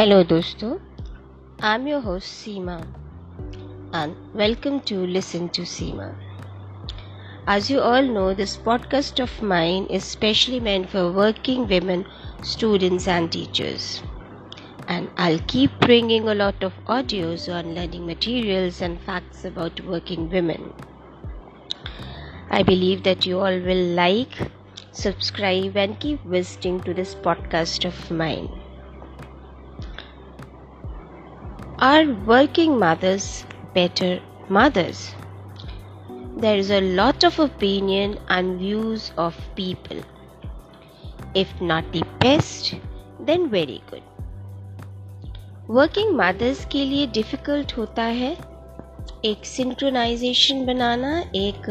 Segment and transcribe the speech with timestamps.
[0.00, 0.80] Hello, dosto.
[1.60, 2.76] I'm your host Seema,
[3.92, 6.14] and welcome to Listen to Seema.
[7.46, 12.06] As you all know, this podcast of mine is specially meant for working women,
[12.42, 14.02] students, and teachers.
[14.88, 20.30] And I'll keep bringing a lot of audios on learning materials and facts about working
[20.30, 20.72] women.
[22.48, 24.50] I believe that you all will like,
[24.92, 28.59] subscribe, and keep visiting to this podcast of mine.
[31.80, 34.20] Are working mothers better
[34.50, 35.14] mothers?
[36.36, 39.96] There is a lot of opinion and views of people.
[41.34, 42.74] If not the best,
[43.20, 44.02] then very good.
[45.70, 48.36] Working mothers के लिए difficult होता है
[49.24, 51.70] एक synchronization बनाना एक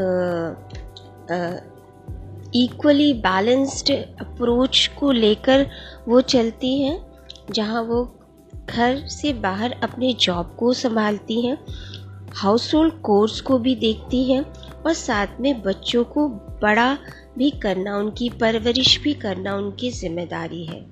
[2.55, 5.69] equally balanced approach को लेकर
[6.07, 7.01] वो चलती हैं
[7.51, 8.03] जहाँ वो
[8.69, 11.57] घर से बाहर अपने जॉब को संभालती हैं
[12.35, 14.41] हाउस होल्ड कोर्स को भी देखती हैं
[14.85, 16.27] और साथ में बच्चों को
[16.61, 16.97] बड़ा
[17.37, 20.85] भी करना, उनकी परवरिश भी करना उनकी ज़िम्मेदारी है।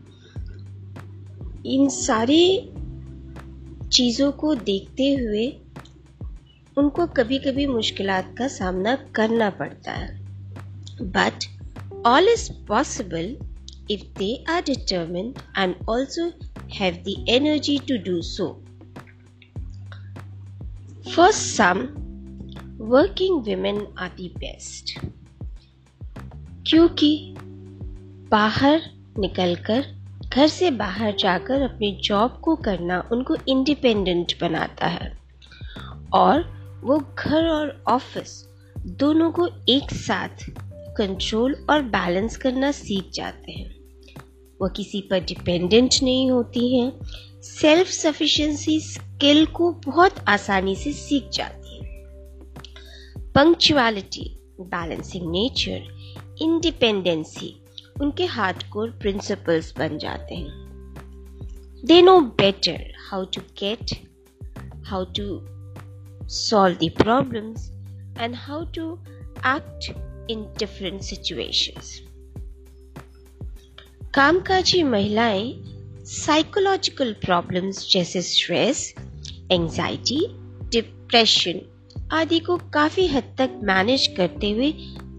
[1.65, 2.69] इन सारी
[3.87, 5.47] चीज़ों को देखते हुए
[6.77, 10.17] उनको कभी कभी मुश्किल का सामना करना पड़ता है।
[11.01, 11.45] But
[12.05, 13.37] all is possible
[13.91, 16.31] if they are determine and also
[16.71, 18.63] have the energy to do so
[21.15, 21.87] for some
[22.81, 24.99] working women are the best
[26.69, 27.35] क्योंकि
[28.31, 28.81] बाहर
[29.19, 29.85] निकलकर,
[30.33, 35.19] घर से बाहर जाकर अपनी जॉब को करना उनको इंडिपेंडेंट बनाता है।
[36.13, 36.41] और
[36.83, 40.45] वो घर और ऑफ़िस दोनों को एक साथ
[40.97, 43.76] कंट्रोल और बैलेंस करना सीख जाते हैं।
[44.61, 46.91] वो किसी पर डिपेंडेंट नहीं होती हैं।
[47.41, 52.03] सेल्फ सफिशिएंसी स्किल को बहुत आसानी से सीख जाती है।
[53.35, 57.61] पंक्चुअलिटी बैलेंसिंग नेचर इंडिपेंडेंसी
[58.01, 60.65] उनके हार्डकोर प्रिंसिपल्स बन जाते हैं।
[61.85, 63.93] They know better how to get
[64.85, 65.39] how to
[66.27, 67.71] solve the problems
[68.19, 68.93] and how to
[69.47, 69.89] act
[70.31, 72.06] in different situations
[74.17, 75.51] कामकाजी महिलाएँ
[76.05, 78.93] साइकोलॉजिकल प्रॉब्लम्स जैसे स्ट्रेस
[79.51, 80.19] एंजाइटी
[80.71, 81.59] डिप्रेशन
[82.11, 84.73] आदि को काफ़ी हद तक मैनेज करते हुए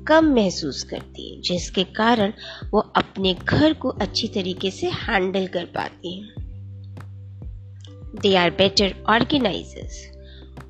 [0.08, 2.32] कम महसूस करती है, जिसके कारण
[2.72, 6.34] वो अपने घर को अच्छी तरीके से हैंडल कर पाती हैं।
[8.22, 10.06] दे आर बेटर ऑर्गेनाइजर्स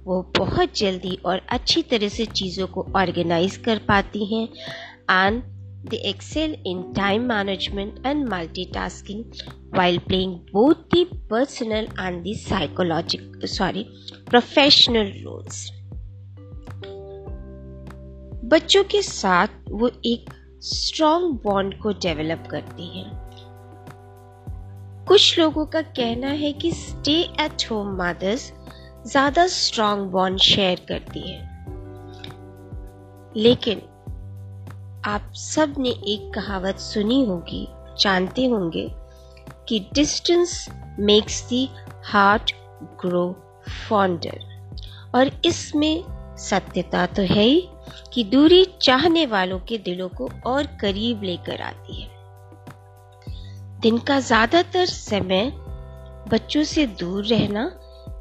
[0.05, 4.49] वो बहुत जल्दी और अच्छी तरह से चीज़ों को ऑर्गेनाइज कर पाती हैं।
[5.10, 5.43] And
[5.84, 9.25] they excel in time management and multitasking
[9.77, 13.83] while playing both the personal and the psychological sorry,
[14.27, 15.71] professional roles.
[18.44, 20.31] बच्चों के साथ वो एक
[20.62, 23.10] स्ट्रॉन्ग बॉन्ड को डेवलप करती हैं।
[25.09, 28.53] कुछ लोगों का कहना है कि स्टे एट होम मदर्स
[29.06, 31.41] ज़्यादा स्ट्रॉन्ग बॉन्ड शेयर करती है।
[33.37, 33.83] लेकिन
[35.09, 37.67] आप सबने एक कहावत सुनी होगी,
[38.01, 38.87] जानते होंगे
[39.69, 40.67] कि distance
[41.01, 41.69] makes the
[42.05, 42.53] heart
[43.01, 43.25] grow
[43.89, 44.39] fonder
[45.15, 46.05] और इसमें
[46.39, 47.69] सत्यता तो है ही
[48.13, 52.11] कि दूरी चाहने वालों के दिलों को और करीब लेकर आती है।
[53.81, 55.51] दिन का ज़्यादातर समय
[56.29, 57.71] बच्चों से दूर रहना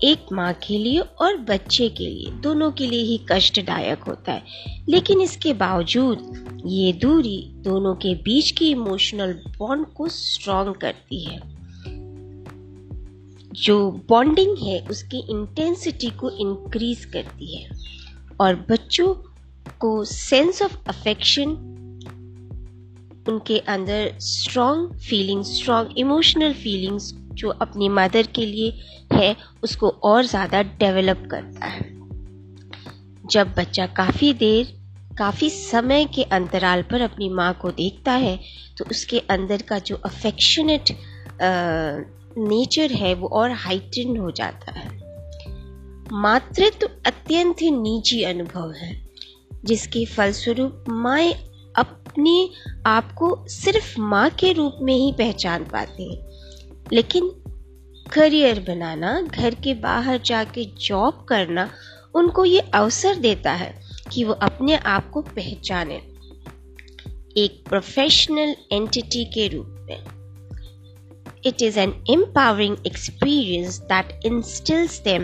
[0.04, 4.44] एक माँ के लिए और बच्चे के लिए, दोनों के लिए ही कष्टदायक होता है।
[4.90, 11.40] लेकिन इसके बावजूद, ये दूरी दोनों के बीच की इमोशनल बॉन्ड को स्ट्रॉन्ग करती है।
[13.54, 17.70] जो बॉन्डिंग है, उसकी इंटेंसिटी को इंक्रीज करती है।
[18.42, 19.14] और बच्चों
[19.80, 21.50] को सेंस ऑफ़ अफेक्शन
[23.30, 28.74] उनके अंदर strong feelings strong emotional feelings जो अपनी मदर के लिए
[29.14, 31.86] है, उसको और ज़्यादा डेवलप करता है।
[33.26, 34.76] जब बच्चा काफ़ी देर,
[35.18, 38.40] काफ़ी समय के अंतराल पर अपनी माँ को देखता है
[38.78, 40.92] तो उसके अंदर का जो अफेक्शनेट
[42.40, 44.90] नेचर है, वो और हाइटन हो जाता है।
[46.14, 48.92] मातृत्व तो अत्यंत ही निजी अनुभव है,
[49.66, 51.32] जिसके फलस्वरूप माए
[51.76, 52.50] अपने
[52.86, 56.27] आप को सिर्फ़ माँ के रूप में ही पहचान पाती हैं।
[56.94, 57.30] लेकिन
[58.14, 61.70] करियर बनाना, घर के बाहर जाके जॉब करना
[62.16, 63.74] उनको ये अवसर देता है
[64.12, 65.96] कि वो अपने आप को पहचाने।
[67.38, 70.04] एक प्रोफेशनल एंटिटी के रूप में।
[71.46, 75.24] It is an empowering experience that instils them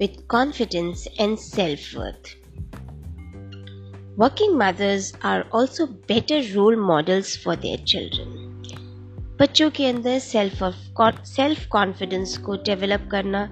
[0.00, 2.36] with confidence and self worth
[4.18, 8.43] working mothers are also better role models for their children
[9.44, 10.62] बच्चों के अंदर सेल्फ
[11.24, 13.42] सेल्फ कॉन्फिडेंस को डेवलप करना,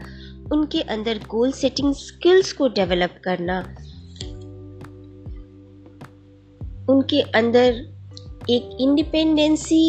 [0.52, 3.58] उनके अंदर गोल सेटिंग स्किल्स को डेवलप करना,
[6.92, 7.74] उनके अंदर
[8.50, 9.82] एक इंडिपेंडेंसी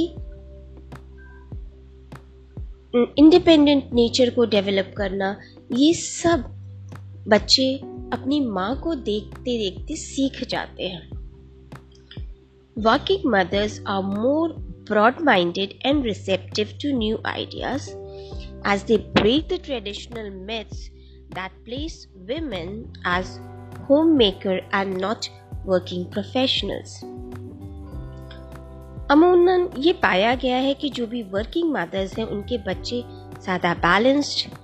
[2.96, 5.38] इंडिपेंडेंट नेचर को डेवलप करना,
[5.72, 6.44] ये सब
[7.28, 7.78] बच्चे
[8.14, 11.10] अपनी माँ को देखते देखते सीख जाते हैं।
[12.78, 17.96] Working mothers are more broad minded and receptive to new ideas
[18.66, 20.90] as they break the traditional myths
[21.32, 23.40] that place women as
[23.88, 25.30] homemaker and not
[25.66, 27.04] working professionals.
[29.12, 33.04] अमूमन ये पाया गया है कि जो भी वर्किंग मदर्स हैं उनके बच्चे
[33.44, 34.56] ज़्यादा बैलेंस्ड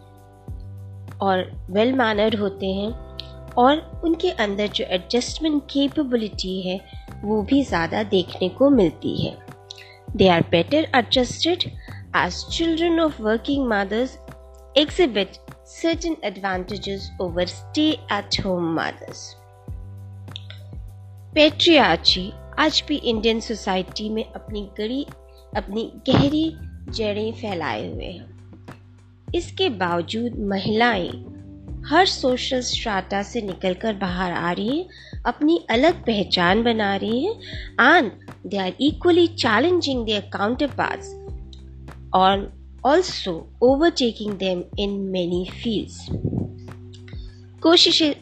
[1.21, 2.91] और वेल मैनर्ड होते हैं
[3.57, 6.79] और उनके अंदर जो एडजस्टमेंट कैपेबिलिटी है
[7.23, 9.37] वो भी ज़्यादा देखने को मिलती है
[10.15, 11.65] they are better adjusted
[12.15, 14.17] as children of working mothers
[14.75, 19.21] exhibit certain advantages over stay at home mothers.
[21.33, 25.05] Patriarchy आज भी इंडियन सोसाइटी में अपनी गड़ी
[25.57, 26.57] अपनी गहरी
[26.89, 28.27] जड़ें फैलाए हुए हैं
[29.35, 31.11] इसके बावजूद महिलाएँ
[31.87, 34.89] हर सोशल स्ट्राटा से निकलकर बाहर आ रही हैं,
[35.25, 37.33] अपनी अलग पहचान बना रही हैं
[37.95, 38.11] and
[38.45, 40.21] are equally challenging their
[40.67, 41.07] counterparts
[42.13, 42.53] और
[42.85, 46.07] also overtaking them in many fields
[47.61, 48.13] कोशिशें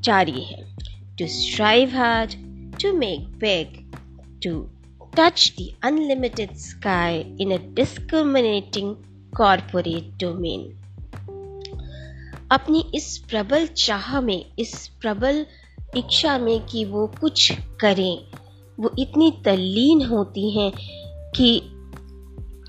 [0.00, 0.76] जारी है।
[1.18, 2.30] To strive hard
[2.74, 3.66] to make big,
[4.40, 4.50] to
[5.16, 8.88] touch the unlimited sky in a discriminating
[9.40, 10.60] corporate domain.
[12.50, 15.46] अपनी इस प्रबल चाह में इस प्रबल
[15.96, 18.18] इच्छा में कि वो कुछ करें।
[18.80, 20.72] वो इतनी तल्लीन होती हैं
[21.36, 21.60] कि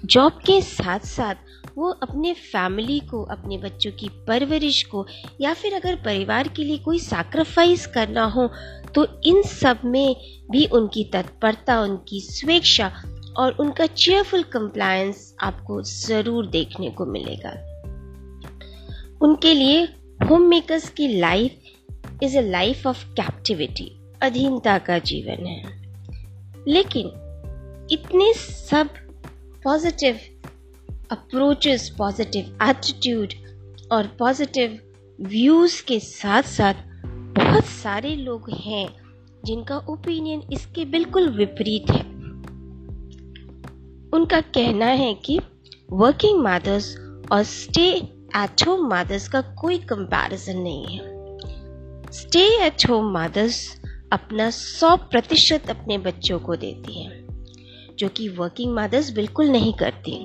[0.06, 1.36] जॉब के साथ साथ
[1.78, 5.06] वो अपने फैमिली को, अपने बच्चों की परवरिश को
[5.42, 8.50] या फिर अगर परिवार के लिए कोई सैक्रिफाइस करना हो
[8.96, 10.16] तो इन सब में
[10.52, 12.92] भी उनकी तत्परता, उनकी स्वेच्छा
[13.38, 17.51] और उनका चेयरफुल कंप्लायंस आपको ज़रूर देखने को मिलेगा।
[19.22, 19.84] उनके लिए
[20.30, 23.92] होम मेकर्स की life is a life of captivity
[24.22, 25.85] अधीनता का जीवन है।
[26.68, 28.90] लेकिन इतने सब
[29.64, 30.20] पॉजिटिव
[31.12, 33.34] अप्रोचेस पॉजिटिव एटीट्यूड
[33.92, 34.80] और पॉजिटिव
[35.22, 36.74] व्यूज़ के साथ साथ
[37.36, 38.90] बहुत सारे लोग हैं
[39.46, 42.02] जिनका ओपिनियन इसके बिल्कुल विपरीत है।
[44.14, 45.40] उनका कहना है कि
[45.92, 46.98] वर्किंग मदर्स
[47.32, 47.90] और स्टे
[48.38, 51.16] एट होम मदर्स का कोई कंपैरिजन नहीं है।
[52.12, 53.82] स्टे एट होम मदर्स
[54.16, 57.28] अपना 100 प्रतिशत अपने बच्चों को देती हैं,
[58.00, 60.18] जो कि वर्किंग मदर्स बिल्कुल नहीं करती।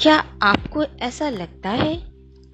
[0.00, 1.96] क्या आपको ऐसा लगता है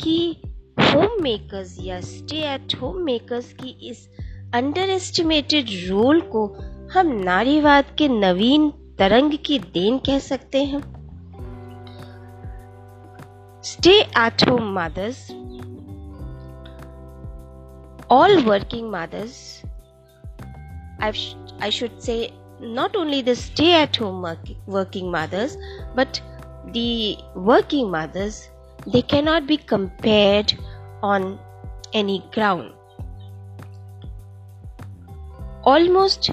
[0.00, 0.42] कि
[0.80, 4.08] होम मेकर्स या स्टे एट होम मेकर्स की इस
[4.54, 6.46] अंडर एस्टिमेटेड रोल को
[6.92, 10.80] हम नारीवाद के नवीन तरंग की देन कह सकते हैं?
[13.64, 15.32] Stay at home mothers
[18.12, 18.86] all working
[21.00, 25.56] mothers I've, i should say not only the stay at home working mothers
[25.94, 26.20] but
[26.72, 28.48] the working mothers
[28.86, 30.54] they cannot be compared
[31.02, 31.38] on
[31.92, 32.72] any ground
[35.62, 36.30] almost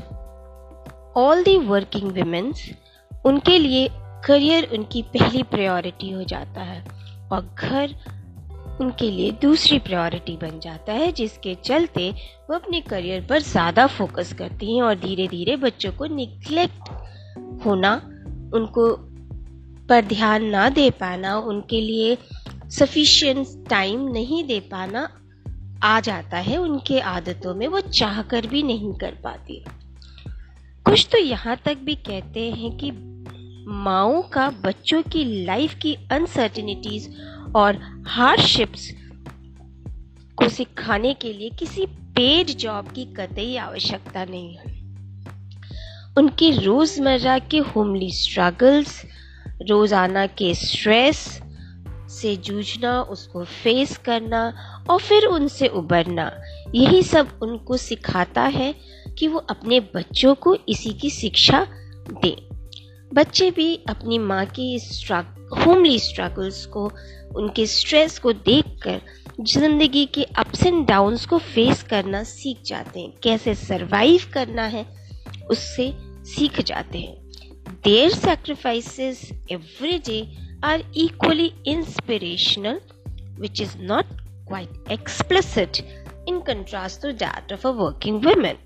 [1.16, 2.54] all the working women
[3.26, 3.90] उनके लिए
[4.26, 6.84] career उनकी पहली priority हो जाता है
[7.32, 7.96] और घर
[8.82, 12.10] उनके लिए दूसरी प्रायोरिटी बन जाता है, जिसके चलते
[12.50, 16.90] वो अपने करियर पर ज़्यादा फोकस करती हैं और धीरे धीरे बच्चों को निग्लेक्ट
[17.66, 17.94] होना,
[18.54, 18.92] उनको
[19.90, 22.18] पर ध्यान ना दे पाना, उनके लिए
[22.70, 25.10] सफिशियंट टाइम नहीं दे पाना
[25.84, 29.64] आ जाता है। उनके आदतों में वो चाह कर भी नहीं कर पाती।
[30.86, 32.92] कुछ तो यहाँ तक भी कहते हैं कि
[33.68, 37.10] माओ का, बच्चों की लाइफ की अनसर्टिनिटीज
[37.56, 38.92] और हार्डशिप्स
[40.38, 44.76] को सिखाने के लिए किसी पेड जॉब की कतई आवश्यकता नहीं है।
[46.18, 49.02] उनके रोज़मर्रा के होमली स्ट्रगल्स,
[49.70, 51.42] रोज़ाना के स्ट्रेस
[52.10, 54.54] से जूझना, उसको फेस करना
[54.90, 56.32] और फिर उनसे उबरना,
[56.76, 58.76] यही सब उनको सिखाता है
[59.20, 61.68] कि वो अपने बच्चों को इसी की शिक्षा
[62.24, 62.48] दें।
[63.14, 64.80] बच्चे भी अपनी माँ की
[65.56, 66.92] होमली स्ट्रगल्स को,
[67.36, 69.02] उनके स्ट्रेस को देखकर,
[69.42, 74.86] ज़िंदगी के अप्स एंड डाउन्स को फेस करना सीख जाते हैं। कैसे सरवाइव करना है,
[75.52, 75.94] उससे
[76.26, 77.16] सीख जाते हैं।
[77.84, 80.22] Their sacrifices every day
[80.64, 82.80] are equally inspirational
[83.40, 84.06] which is not
[84.48, 85.78] quite explicit
[86.28, 88.58] in contrast to that of a working women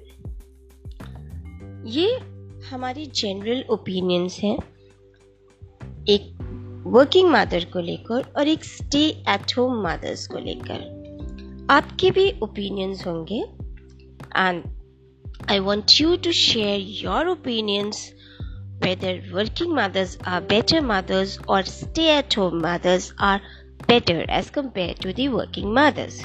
[1.87, 2.09] ये
[2.69, 4.57] हमारी जनरल ओपिनियंस हैं।
[6.92, 13.06] वर्किंग मदर को लेकर और एक स्टे एट होम मदर्स को लेकर आपके भी ओपिनियंस
[13.06, 13.42] होंगे
[14.36, 14.62] and
[15.50, 18.10] I want you to share your opinions
[18.80, 23.40] whether working mothers are better mothers or stay at home mothers are
[23.86, 26.24] better as compared to the working mothers.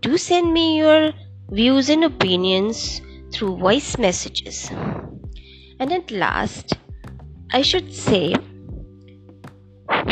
[0.00, 1.12] Do send me your
[1.50, 3.02] views and opinions
[3.32, 4.70] through voice messages.
[5.78, 6.74] And at last,
[7.52, 8.34] I should say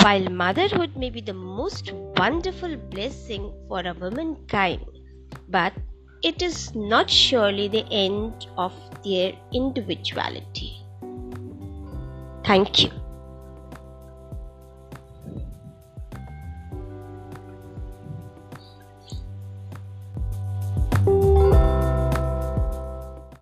[0.01, 4.85] while motherhood may be the most wonderful blessing for a womankind,
[5.49, 5.73] but
[6.23, 8.73] it is not surely the end of
[9.03, 10.77] their individuality.
[12.43, 13.02] Thank you.